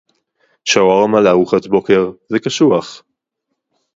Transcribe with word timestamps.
שווארמה 0.65 1.21
לארוחת 1.21 1.67
בוקר 1.67 2.11
זה 2.29 2.39
קשוח 2.39 3.03